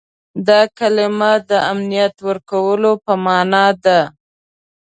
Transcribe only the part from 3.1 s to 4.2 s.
معنا ده.